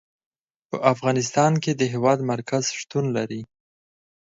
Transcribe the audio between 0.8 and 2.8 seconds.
افغانستان کې د هېواد مرکز